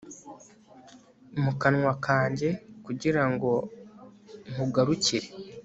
mu 1.41 1.51
kanwa 1.61 1.93
kanjye 2.05 2.49
kugira 2.85 3.23
ngo 3.31 3.51
nkugarukire 4.51 5.27